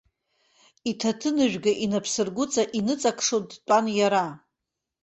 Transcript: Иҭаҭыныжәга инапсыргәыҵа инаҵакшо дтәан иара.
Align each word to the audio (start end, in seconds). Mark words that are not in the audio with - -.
Иҭаҭыныжәга 0.89 1.71
инапсыргәыҵа 1.83 2.63
инаҵакшо 2.77 3.37
дтәан 3.49 3.85
иара. 3.99 4.25